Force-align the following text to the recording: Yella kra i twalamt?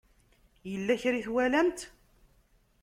Yella 0.71 0.95
kra 1.01 1.17
i 1.19 1.21
twalamt? 1.27 1.79